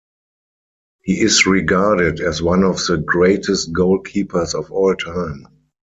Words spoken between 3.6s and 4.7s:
goalkeepers